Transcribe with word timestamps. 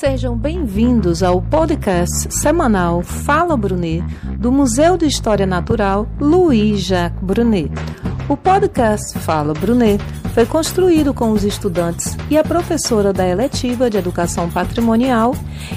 Sejam 0.00 0.36
bem-vindos 0.36 1.22
ao 1.22 1.40
podcast 1.40 2.34
semanal 2.34 3.00
Fala 3.00 3.56
Brunet, 3.56 4.02
do 4.40 4.50
Museu 4.50 4.96
de 4.96 5.06
História 5.06 5.46
Natural 5.46 6.04
Louis 6.18 6.80
Jacques 6.80 7.22
Brunet. 7.22 7.70
O 8.28 8.36
podcast 8.36 9.16
Fala 9.20 9.54
Brunet 9.54 10.02
foi 10.34 10.44
construído 10.44 11.14
com 11.14 11.30
os 11.30 11.44
estudantes 11.44 12.16
e 12.28 12.36
a 12.36 12.42
professora 12.42 13.12
da 13.12 13.26
eletiva 13.26 13.88
de 13.88 13.96
Educação 13.96 14.50
Patrimonial 14.50 15.32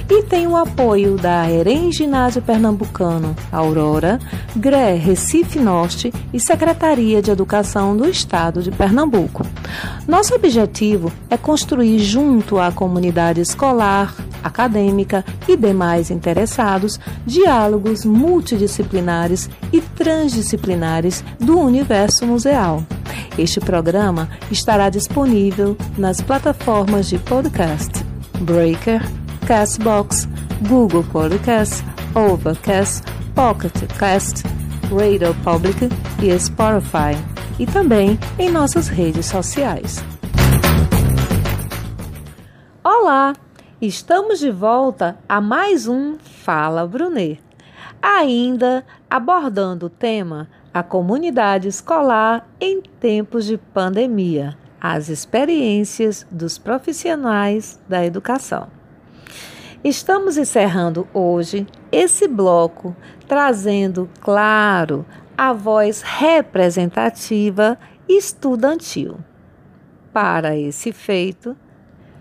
e 0.09 0.23
tem 0.23 0.47
o 0.47 0.57
apoio 0.57 1.15
da 1.15 1.49
EREM 1.49 1.91
Ginásio 1.91 2.41
Pernambucano, 2.41 3.35
Aurora, 3.51 4.19
GRE 4.55 4.97
Recife 4.97 5.59
Norte 5.59 6.11
e 6.33 6.39
Secretaria 6.39 7.21
de 7.21 7.29
Educação 7.29 7.95
do 7.95 8.09
Estado 8.09 8.63
de 8.63 8.71
Pernambuco. 8.71 9.45
Nosso 10.07 10.33
objetivo 10.33 11.11
é 11.29 11.37
construir 11.37 11.99
junto 11.99 12.57
à 12.57 12.71
comunidade 12.71 13.39
escolar, 13.39 14.15
acadêmica 14.43 15.23
e 15.47 15.55
demais 15.55 16.09
interessados 16.09 16.99
diálogos 17.27 18.03
multidisciplinares 18.03 19.49
e 19.71 19.81
transdisciplinares 19.81 21.23
do 21.39 21.59
universo 21.59 22.25
museal. 22.25 22.83
Este 23.37 23.59
programa 23.59 24.29
estará 24.51 24.89
disponível 24.89 25.77
nas 25.97 26.21
plataformas 26.21 27.07
de 27.07 27.17
podcast 27.19 28.03
Breaker, 28.41 29.01
Castbox, 29.47 30.27
Google 30.67 31.03
Podcast, 31.03 31.83
Overcast, 32.15 33.03
Pocket 33.33 33.73
Cast, 33.97 34.43
Radio 34.91 35.33
Public 35.43 35.89
e 36.21 36.39
Spotify, 36.39 37.15
e 37.59 37.65
também 37.65 38.19
em 38.37 38.51
nossas 38.51 38.87
redes 38.87 39.25
sociais. 39.25 40.03
Olá! 42.83 43.33
Estamos 43.79 44.39
de 44.39 44.49
volta 44.49 45.19
a 45.29 45.39
mais 45.39 45.87
um 45.87 46.17
Fala 46.17 46.87
Brunet. 46.87 47.39
Ainda 48.01 48.83
abordando 49.07 49.85
o 49.85 49.89
tema 49.89 50.49
a 50.73 50.83
comunidade 50.83 51.67
escolar 51.67 52.47
em 52.59 52.81
tempos 52.81 53.45
de 53.45 53.57
pandemia, 53.57 54.57
as 54.79 55.09
experiências 55.09 56.25
dos 56.29 56.57
profissionais 56.57 57.79
da 57.87 58.05
educação. 58.05 58.67
Estamos 59.83 60.37
encerrando 60.37 61.07
hoje 61.13 61.65
esse 61.91 62.27
bloco 62.27 62.95
trazendo, 63.27 64.09
claro, 64.21 65.05
a 65.37 65.53
voz 65.53 66.01
representativa 66.01 67.77
estudantil. 68.07 69.17
Para 70.11 70.57
esse 70.57 70.91
feito, 70.91 71.55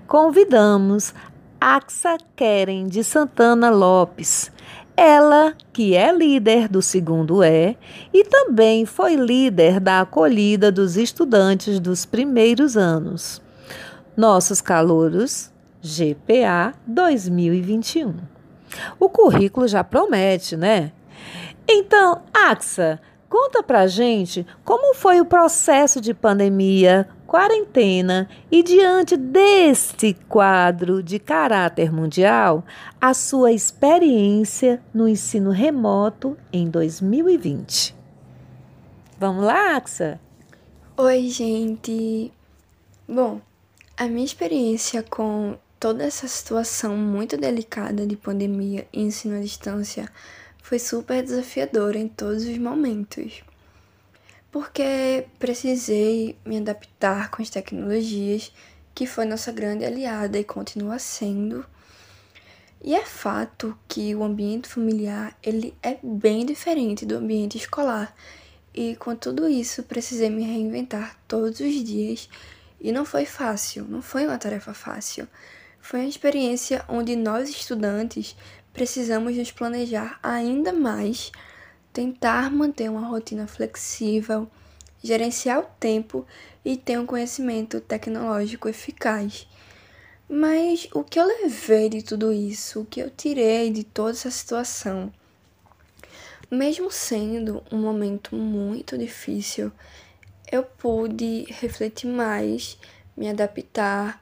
convidamos 0.06 1.14
Axa 1.60 2.18
Keren 2.34 2.86
de 2.86 3.02
Santana 3.02 3.70
Lopes, 3.70 4.52
ela, 4.96 5.54
que 5.72 5.94
é 5.94 6.10
líder 6.10 6.68
do 6.68 6.80
segundo 6.80 7.44
E 7.44 7.76
e 8.12 8.24
também 8.24 8.86
foi 8.86 9.14
líder 9.14 9.78
da 9.78 10.00
acolhida 10.00 10.72
dos 10.72 10.96
estudantes 10.96 11.78
dos 11.78 12.06
primeiros 12.06 12.76
anos. 12.76 13.42
Nossos 14.16 14.62
calouros 14.62 15.52
GPA 15.82 16.74
2021. 16.86 18.14
O 18.98 19.08
currículo 19.08 19.68
já 19.68 19.84
promete, 19.84 20.56
né? 20.56 20.92
Então, 21.68 22.22
Axa, 22.32 22.98
conta 23.28 23.62
pra 23.62 23.86
gente 23.86 24.46
como 24.64 24.94
foi 24.94 25.20
o 25.20 25.26
processo 25.26 26.00
de 26.00 26.14
pandemia 26.14 27.06
quarentena 27.26 28.28
e, 28.50 28.62
diante 28.62 29.16
deste 29.16 30.14
quadro 30.28 31.02
de 31.02 31.18
caráter 31.18 31.92
mundial, 31.92 32.64
a 33.00 33.12
sua 33.12 33.52
experiência 33.52 34.80
no 34.94 35.08
ensino 35.08 35.50
remoto 35.50 36.36
em 36.52 36.70
2020. 36.70 37.94
Vamos 39.18 39.44
lá, 39.44 39.76
Axa? 39.76 40.20
Oi, 40.96 41.28
gente! 41.28 42.32
Bom, 43.08 43.40
a 43.96 44.06
minha 44.06 44.24
experiência 44.24 45.02
com 45.02 45.56
toda 45.80 46.04
essa 46.04 46.26
situação 46.28 46.96
muito 46.96 47.36
delicada 47.36 48.06
de 48.06 48.16
pandemia 48.16 48.86
e 48.92 49.02
ensino 49.02 49.36
à 49.36 49.40
distância 49.40 50.08
foi 50.62 50.78
super 50.78 51.22
desafiadora 51.22 51.98
em 51.98 52.08
todos 52.08 52.44
os 52.44 52.58
momentos 52.58 53.42
porque 54.50 55.26
precisei 55.38 56.36
me 56.44 56.58
adaptar 56.58 57.30
com 57.30 57.42
as 57.42 57.50
tecnologias, 57.50 58.52
que 58.94 59.06
foi 59.06 59.24
nossa 59.24 59.52
grande 59.52 59.84
aliada 59.84 60.38
e 60.38 60.44
continua 60.44 60.98
sendo. 60.98 61.64
E 62.82 62.94
é 62.94 63.04
fato 63.04 63.76
que 63.88 64.14
o 64.14 64.22
ambiente 64.22 64.68
familiar 64.68 65.36
ele 65.42 65.74
é 65.82 65.98
bem 66.02 66.46
diferente 66.46 67.04
do 67.04 67.16
ambiente 67.16 67.58
escolar. 67.58 68.14
E 68.74 68.94
com 68.96 69.16
tudo 69.16 69.48
isso, 69.48 69.82
precisei 69.82 70.30
me 70.30 70.44
reinventar 70.44 71.18
todos 71.26 71.60
os 71.60 71.84
dias 71.84 72.28
e 72.80 72.92
não 72.92 73.04
foi 73.04 73.24
fácil, 73.24 73.84
não 73.88 74.02
foi 74.02 74.26
uma 74.26 74.38
tarefa 74.38 74.72
fácil. 74.74 75.26
Foi 75.80 76.00
uma 76.00 76.08
experiência 76.08 76.84
onde 76.88 77.16
nós 77.16 77.48
estudantes 77.48 78.36
precisamos 78.72 79.36
nos 79.36 79.50
planejar 79.50 80.18
ainda 80.22 80.72
mais 80.72 81.32
tentar 81.96 82.50
manter 82.50 82.90
uma 82.90 83.08
rotina 83.08 83.46
flexível, 83.46 84.46
gerenciar 85.02 85.60
o 85.60 85.66
tempo 85.80 86.26
e 86.62 86.76
ter 86.76 86.98
um 86.98 87.06
conhecimento 87.06 87.80
tecnológico 87.80 88.68
eficaz. 88.68 89.48
Mas 90.28 90.86
o 90.92 91.02
que 91.02 91.18
eu 91.18 91.24
levei 91.24 91.88
de 91.88 92.02
tudo 92.02 92.30
isso, 92.30 92.82
o 92.82 92.84
que 92.84 93.00
eu 93.00 93.08
tirei 93.08 93.70
de 93.70 93.82
toda 93.82 94.10
essa 94.10 94.30
situação, 94.30 95.10
mesmo 96.50 96.90
sendo 96.90 97.62
um 97.72 97.78
momento 97.78 98.36
muito 98.36 98.98
difícil, 98.98 99.72
eu 100.52 100.64
pude 100.64 101.46
refletir 101.48 102.08
mais, 102.08 102.76
me 103.16 103.26
adaptar 103.30 104.20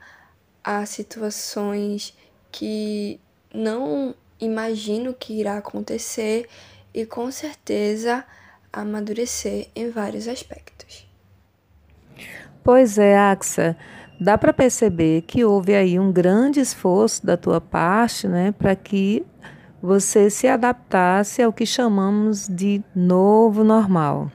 a 0.63 0.87
situações 0.87 2.17
que 2.53 3.19
não 3.53 4.15
imagino 4.39 5.13
que 5.13 5.41
irá 5.41 5.59
acontecer 5.59 6.49
e 6.95 7.05
com 7.05 7.31
certeza 7.31 8.25
amadurecer 8.73 9.69
em 9.75 9.91
vários 9.91 10.29
aspectos. 10.29 11.07
Pois 12.63 12.97
é, 12.97 13.19
Axa, 13.19 13.77
dá 14.19 14.39
para 14.39 14.53
perceber 14.53 15.23
que 15.23 15.45
houve 15.45 15.75
aí 15.75 15.99
um 15.99 16.13
grande 16.13 16.61
esforço 16.61 17.27
da 17.27 17.37
tua 17.37 17.61
parte, 17.61 18.27
né, 18.27 18.53
para 18.53 18.75
que 18.75 19.27
você 19.83 20.31
se 20.31 20.49
adaptasse 20.49 21.43
ao 21.43 21.53
que 21.53 21.67
chamamos 21.67 22.49
de 22.49 22.83
novo 22.95 23.63
normal. 23.63 24.33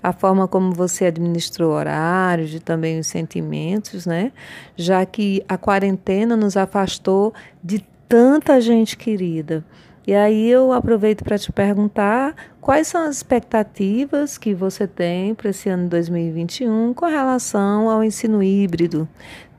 A 0.00 0.12
forma 0.12 0.46
como 0.46 0.72
você 0.72 1.06
administrou 1.06 1.72
horários 1.72 2.54
e 2.54 2.60
também 2.60 3.00
os 3.00 3.08
sentimentos, 3.08 4.06
né? 4.06 4.30
Já 4.76 5.04
que 5.04 5.44
a 5.48 5.58
quarentena 5.58 6.36
nos 6.36 6.56
afastou 6.56 7.34
de 7.62 7.84
tanta 8.08 8.60
gente 8.60 8.96
querida. 8.96 9.64
E 10.08 10.14
aí 10.14 10.48
eu 10.48 10.72
aproveito 10.72 11.22
para 11.22 11.36
te 11.36 11.52
perguntar 11.52 12.34
quais 12.62 12.88
são 12.88 13.02
as 13.02 13.16
expectativas 13.16 14.38
que 14.38 14.54
você 14.54 14.86
tem 14.86 15.34
para 15.34 15.50
esse 15.50 15.68
ano 15.68 15.86
2021 15.86 16.94
com 16.94 17.04
relação 17.04 17.90
ao 17.90 18.02
ensino 18.02 18.42
híbrido, 18.42 19.06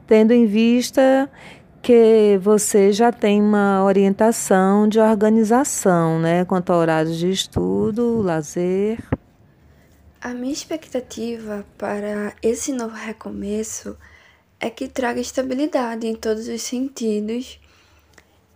tendo 0.08 0.34
em 0.34 0.48
vista 0.48 1.30
que 1.84 2.40
você 2.42 2.92
já 2.92 3.12
tem 3.12 3.40
uma 3.40 3.84
orientação 3.84 4.88
de 4.88 5.00
organização, 5.00 6.20
né, 6.20 6.44
quanto 6.46 6.74
a 6.74 6.78
horários 6.78 7.20
de 7.20 7.30
estudo, 7.30 8.20
lazer. 8.20 8.98
A 10.20 10.30
minha 10.30 10.52
expectativa 10.52 11.64
para 11.78 12.34
esse 12.42 12.74
novo 12.74 12.96
recomeço 12.96 13.96
é 14.60 14.72
que 14.72 14.88
traga 14.88 15.22
estabilidade 15.22 16.08
em 16.08 16.16
todos 16.16 16.48
os 16.48 16.64
sentidos 16.64 17.60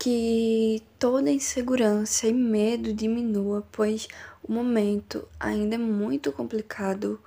que 0.03 0.83
toda 0.99 1.31
insegurança 1.31 2.27
e 2.27 2.33
medo 2.33 2.93
diminua, 2.93 3.65
pois 3.71 4.09
o 4.43 4.51
momento 4.51 5.25
ainda 5.39 5.75
é 5.75 5.77
muito 5.77 6.29
complicado. 6.33 7.21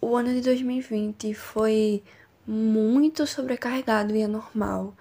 O 0.00 0.14
ano 0.14 0.32
de 0.32 0.40
2020 0.40 1.34
foi 1.34 2.04
muito 2.46 3.26
sobrecarregado 3.26 4.14
e 4.14 4.22
anormal. 4.22 4.94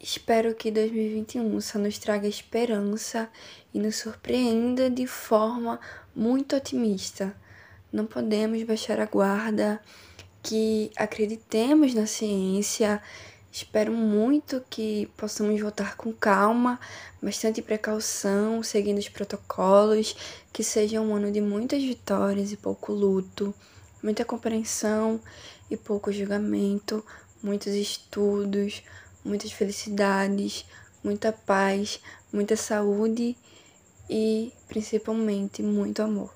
Espero 0.00 0.54
que 0.54 0.70
2021 0.70 1.60
só 1.60 1.78
nos 1.78 1.98
traga 1.98 2.26
esperança 2.26 3.28
e 3.74 3.78
nos 3.78 3.96
surpreenda 3.96 4.88
de 4.88 5.06
forma 5.06 5.78
muito 6.16 6.56
otimista. 6.56 7.36
Não 7.92 8.06
podemos 8.06 8.62
baixar 8.62 8.98
a 8.98 9.04
guarda, 9.04 9.78
que 10.42 10.90
acreditemos 10.96 11.92
na 11.92 12.06
ciência 12.06 13.02
Espero 13.52 13.92
muito 13.92 14.62
que 14.70 15.10
possamos 15.16 15.60
voltar 15.60 15.96
com 15.96 16.12
calma, 16.12 16.78
bastante 17.20 17.60
precaução, 17.60 18.62
seguindo 18.62 18.98
os 18.98 19.08
protocolos, 19.08 20.14
que 20.52 20.62
seja 20.62 21.00
um 21.00 21.14
ano 21.16 21.32
de 21.32 21.40
muitas 21.40 21.82
vitórias 21.82 22.52
e 22.52 22.56
pouco 22.56 22.92
luto, 22.92 23.52
muita 24.00 24.24
compreensão 24.24 25.20
e 25.68 25.76
pouco 25.76 26.12
julgamento, 26.12 27.04
muitos 27.42 27.74
estudos, 27.74 28.84
muitas 29.24 29.50
felicidades, 29.50 30.64
muita 31.02 31.32
paz, 31.32 32.00
muita 32.32 32.54
saúde 32.54 33.36
e 34.08 34.52
principalmente 34.68 35.60
muito 35.60 36.02
amor. 36.02 36.32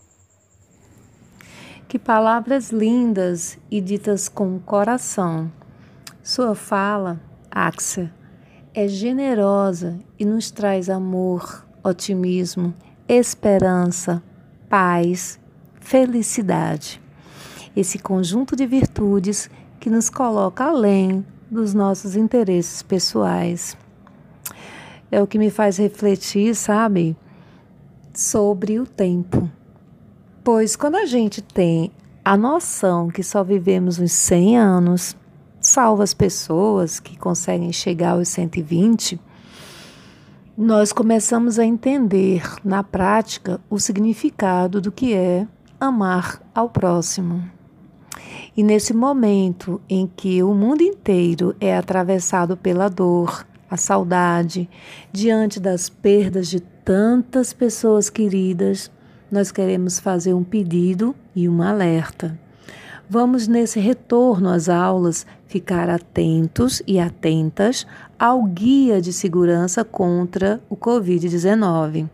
Que 1.89 1.97
palavras 1.97 2.71
lindas 2.71 3.57
e 3.71 3.81
ditas 3.81 4.29
com 4.29 4.59
coração. 4.59 5.53
Sua 6.27 6.55
fala, 6.55 7.21
Axel, 7.51 8.09
é 8.73 8.89
generosa 8.89 10.01
e 10.19 10.25
nos 10.25 10.51
traz 10.51 10.89
amor, 10.89 11.67
otimismo, 11.83 12.73
esperança, 13.07 14.23
paz, 14.67 15.39
felicidade. 15.83 16.99
Esse 17.77 17.99
conjunto 17.99 18.57
de 18.57 18.65
virtudes 18.65 19.51
que 19.79 19.91
nos 19.91 20.09
coloca 20.09 20.65
além 20.65 21.27
dos 21.51 21.75
nossos 21.75 22.17
interesses 22.17 22.81
pessoais. 22.81 23.77
É 25.13 25.21
o 25.21 25.27
que 25.27 25.39
me 25.39 25.51
faz 25.51 25.77
refletir, 25.77 26.55
sabe, 26.55 27.15
sobre 28.15 28.81
o 28.81 28.87
tempo. 28.87 29.47
Pois 30.43 30.75
quando 30.75 30.95
a 30.95 31.05
gente 31.05 31.43
tem 31.43 31.93
a 32.25 32.35
noção 32.35 33.09
que 33.09 33.23
só 33.23 33.45
vivemos 33.45 33.99
uns 33.99 34.13
100 34.13 34.59
anos, 34.59 35.17
salvo 35.65 36.03
as 36.03 36.13
pessoas 36.13 37.01
que 37.01 37.17
conseguem 37.17 37.73
chegar 37.73 38.11
aos 38.11 38.29
120, 38.29 39.19
nós 40.57 40.93
começamos 40.93 41.59
a 41.59 41.65
entender 41.65 42.43
na 42.65 42.83
prática 42.83 43.61
o 43.69 43.79
significado 43.79 44.81
do 44.81 44.93
que 44.93 45.15
é 45.15 45.49
amar 45.81 46.41
ao 46.55 46.69
próximo. 46.69 47.43
E 48.57 48.63
nesse 48.63 48.95
momento 48.95 49.81
em 49.89 50.07
que 50.07 50.43
o 50.43 50.55
mundo 50.55 50.83
inteiro 50.83 51.57
é 51.59 51.77
atravessado 51.77 52.57
pela 52.57 52.89
dor, 52.89 53.45
a 53.69 53.77
saudade, 53.77 54.69
diante 55.13 55.59
das 55.59 55.89
perdas 55.89 56.47
de 56.47 56.61
tantas 56.61 57.53
pessoas 57.53 58.09
queridas, 58.09 58.93
nós 59.31 59.51
queremos 59.51 59.99
fazer 59.99 60.35
um 60.35 60.45
pedido 60.45 61.15
e 61.35 61.49
um 61.49 61.63
alerta. 61.63 62.39
Vamos, 63.09 63.47
nesse 63.47 63.79
retorno 63.79 64.49
às 64.49 64.69
aulas, 64.69 65.27
ficar 65.47 65.89
atentos 65.91 66.83
e 66.87 66.99
atentas 66.99 67.87
ao 68.19 68.45
guia 68.45 69.01
de 69.01 69.13
segurança 69.13 69.85
contra 69.85 70.61
o 70.69 70.77
Covid-19. 70.77 72.09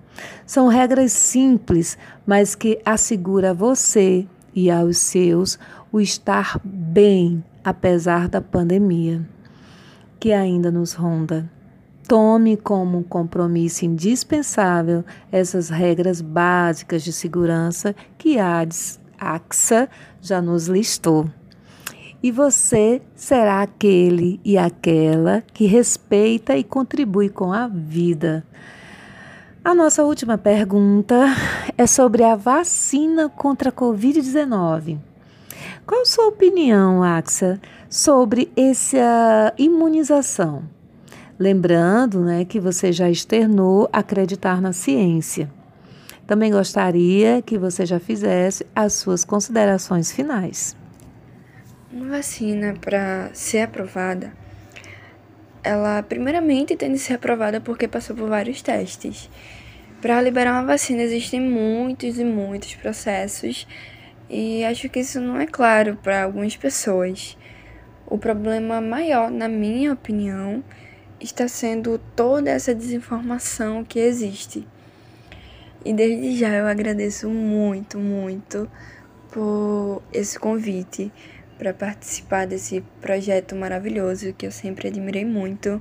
São 0.45 0.69
regras 0.69 1.13
simples, 1.13 1.97
mas 2.27 2.55
que 2.55 2.81
assegura 2.85 3.51
a 3.51 3.55
você 3.55 4.27
e 4.55 4.71
aos 4.71 4.99
seus 4.99 5.59
o 5.93 6.01
estar 6.01 6.61
bem 6.65 7.43
apesar 7.65 8.29
da 8.29 8.41
pandemia 8.41 9.25
que 10.21 10.35
ainda 10.35 10.71
nos 10.71 10.93
ronda. 10.93 11.51
Tome 12.07 12.57
como 12.57 12.99
um 12.99 13.03
compromisso 13.03 13.87
indispensável 13.87 15.03
essas 15.33 15.71
regras 15.71 16.21
básicas 16.21 17.03
de 17.03 17.13
segurança 17.13 17.95
que 18.19 18.39
a 18.39 18.59
AXA 19.21 19.89
já 20.21 20.41
nos 20.41 20.67
listou. 20.67 21.29
E 22.23 22.31
você 22.31 23.01
será 23.15 23.63
aquele 23.63 24.41
e 24.45 24.59
aquela 24.59 25.43
que 25.55 25.67
respeita 25.67 26.57
e 26.57 26.65
contribui 26.65 27.29
com 27.29 27.53
a 27.53 27.69
vida. 27.69 28.45
A 29.63 29.75
nossa 29.75 30.03
última 30.03 30.39
pergunta 30.39 31.27
é 31.77 31.87
sobre 31.87 32.25
a 32.25 32.35
vacina 32.35 33.29
contra 33.29 33.69
a 33.69 33.73
Covid-19. 33.73 34.99
Qual 35.87 36.03
a 36.03 36.05
sua 36.07 36.29
opinião, 36.29 37.03
Axa, 37.03 37.61
sobre 37.89 38.51
essa 38.57 39.53
imunização? 39.59 40.63
Lembrando 41.39 42.21
né, 42.21 42.45
que 42.45 42.61
você 42.61 42.93
já 42.93 43.11
externou 43.11 43.89
acreditar 43.93 44.61
na 44.61 44.73
ciência. 44.73 45.51
Também 46.31 46.53
gostaria 46.53 47.43
que 47.43 47.59
você 47.59 47.85
já 47.85 47.99
fizesse 47.99 48.65
as 48.73 48.93
suas 48.93 49.25
considerações 49.25 50.13
finais. 50.13 50.77
Uma 51.93 52.07
vacina, 52.07 52.73
para 52.81 53.31
ser 53.35 53.63
aprovada, 53.63 54.33
ela 55.61 56.01
primeiramente 56.05 56.77
tem 56.77 56.93
de 56.93 57.01
ser 57.01 57.15
aprovada 57.15 57.61
porque 57.61 57.89
passou 57.89 58.15
por 58.15 58.29
vários 58.29 58.63
testes. 58.63 59.29
Para 60.01 60.23
liberar 60.23 60.53
uma 60.53 60.65
vacina 60.65 61.03
existem 61.03 61.41
muitos 61.41 62.17
e 62.17 62.25
muitos 62.25 62.77
processos 62.77 63.67
e 64.29 64.65
acho 64.65 64.89
que 64.89 65.01
isso 65.01 65.21
não 65.21 65.37
é 65.37 65.49
claro 65.49 65.99
para 66.01 66.23
algumas 66.23 66.57
pessoas. 66.57 67.37
O 68.07 68.17
problema 68.17 68.81
maior, 68.81 69.33
na 69.33 69.49
minha 69.49 69.95
opinião, 69.95 70.63
está 71.21 71.49
sendo 71.49 72.01
toda 72.15 72.51
essa 72.51 72.73
desinformação 72.73 73.83
que 73.83 73.99
existe. 73.99 74.65
E 75.85 75.93
desde 75.93 76.37
já 76.37 76.49
eu 76.51 76.67
agradeço 76.67 77.29
muito, 77.29 77.99
muito 77.99 78.71
por 79.31 80.03
esse 80.13 80.39
convite 80.39 81.13
para 81.59 81.73
participar 81.73 82.47
desse 82.47 82.83
projeto 83.01 83.55
maravilhoso 83.55 84.33
que 84.33 84.47
eu 84.47 84.51
sempre 84.51 84.89
admirei 84.89 85.25
muito 85.25 85.81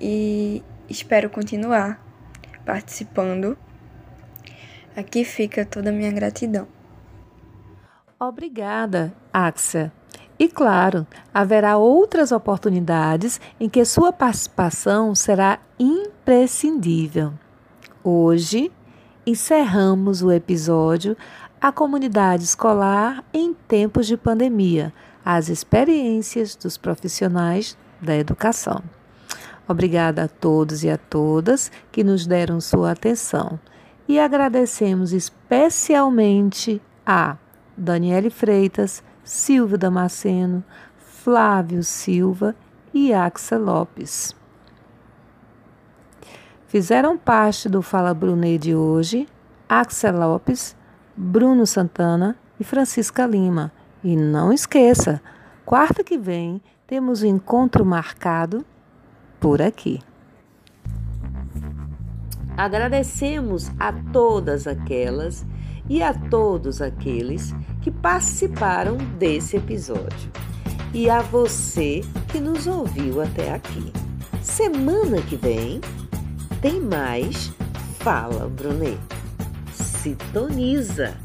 e 0.00 0.62
espero 0.88 1.30
continuar 1.30 2.04
participando. 2.64 3.56
Aqui 4.96 5.24
fica 5.24 5.64
toda 5.64 5.90
a 5.90 5.92
minha 5.92 6.12
gratidão. 6.12 6.68
Obrigada, 8.18 9.12
Axel. 9.32 9.90
E 10.38 10.48
claro, 10.48 11.06
haverá 11.32 11.76
outras 11.76 12.32
oportunidades 12.32 13.40
em 13.58 13.68
que 13.68 13.84
sua 13.84 14.12
participação 14.12 15.14
será 15.14 15.60
imprescindível. 15.78 17.32
Hoje, 18.02 18.72
encerramos 19.26 20.22
o 20.22 20.30
episódio 20.30 21.16
A 21.60 21.72
Comunidade 21.72 22.44
Escolar 22.44 23.24
em 23.32 23.54
Tempos 23.54 24.06
de 24.06 24.16
Pandemia 24.16 24.92
as 25.24 25.48
experiências 25.48 26.54
dos 26.54 26.76
profissionais 26.76 27.78
da 28.00 28.14
educação. 28.14 28.82
Obrigada 29.66 30.24
a 30.24 30.28
todos 30.28 30.84
e 30.84 30.90
a 30.90 30.98
todas 30.98 31.72
que 31.90 32.04
nos 32.04 32.26
deram 32.26 32.60
sua 32.60 32.90
atenção 32.90 33.58
e 34.06 34.20
agradecemos 34.20 35.14
especialmente 35.14 36.82
a 37.06 37.38
Daniele 37.74 38.28
Freitas, 38.28 39.02
Silvio 39.24 39.78
Damasceno, 39.78 40.62
Flávio 40.98 41.82
Silva 41.82 42.54
e 42.92 43.14
Axa 43.14 43.56
Lopes. 43.56 44.36
Fizeram 46.74 47.16
parte 47.16 47.68
do 47.68 47.80
Fala 47.80 48.12
Brunet 48.12 48.58
de 48.58 48.74
hoje 48.74 49.28
Axel 49.68 50.18
Lopes, 50.18 50.74
Bruno 51.16 51.68
Santana 51.68 52.36
e 52.58 52.64
Francisca 52.64 53.24
Lima. 53.24 53.70
E 54.02 54.16
não 54.16 54.52
esqueça, 54.52 55.22
quarta 55.64 56.02
que 56.02 56.18
vem 56.18 56.60
temos 56.84 57.22
um 57.22 57.26
encontro 57.26 57.86
marcado 57.86 58.66
por 59.38 59.62
aqui. 59.62 60.00
Agradecemos 62.56 63.70
a 63.78 63.92
todas 64.12 64.66
aquelas 64.66 65.46
e 65.88 66.02
a 66.02 66.12
todos 66.12 66.82
aqueles 66.82 67.54
que 67.82 67.90
participaram 67.92 68.96
desse 69.16 69.56
episódio. 69.56 70.28
E 70.92 71.08
a 71.08 71.22
você 71.22 72.00
que 72.32 72.40
nos 72.40 72.66
ouviu 72.66 73.22
até 73.22 73.54
aqui. 73.54 73.92
Semana 74.42 75.22
que 75.22 75.36
vem 75.36 75.80
tem 76.64 76.80
mais 76.80 77.52
Fala 77.98 78.48
Brunet. 78.48 78.98
Sintoniza! 79.70 81.23